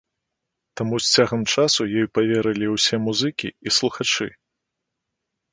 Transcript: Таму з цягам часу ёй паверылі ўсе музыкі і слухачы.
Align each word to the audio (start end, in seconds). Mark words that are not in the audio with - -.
Таму 0.79 0.95
з 1.01 1.11
цягам 1.17 1.43
часу 1.53 1.81
ёй 2.01 2.07
паверылі 2.19 2.71
ўсе 2.75 2.95
музыкі 3.05 3.49
і 3.69 3.75
слухачы. 3.79 4.27